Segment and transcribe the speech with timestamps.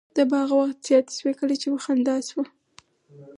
[0.15, 2.41] دا به هغه وخت زیاتې شوې کله به چې په خندا شو.